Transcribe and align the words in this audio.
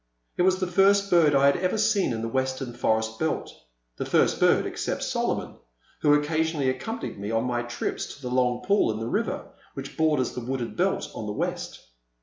It 0.35 0.41
was 0.41 0.59
the 0.59 0.65
first 0.65 1.11
bird 1.11 1.35
I 1.35 1.45
had 1.45 1.57
ever 1.57 1.77
seen 1.77 2.11
in 2.11 2.23
the 2.23 2.27
western 2.27 2.73
forest 2.73 3.19
belt— 3.19 3.53
the 3.97 4.03
first 4.03 4.39
bird 4.39 4.65
except 4.65 5.03
Solomon, 5.03 5.57
who 6.01 6.15
occasionally 6.15 6.71
accompanied 6.71 7.19
me 7.19 7.29
on 7.29 7.43
my 7.43 7.61
trips 7.61 8.15
to 8.15 8.21
the 8.23 8.31
long 8.33 8.63
pool 8.63 8.91
in 8.91 8.97
the 8.99 9.05
river 9.05 9.49
which 9.75 9.97
borders 9.97 10.31
the 10.31 10.41
wooded 10.41 10.75
belt 10.75 11.07
on 11.13 11.27
the 11.27 11.31
west. 11.37 11.81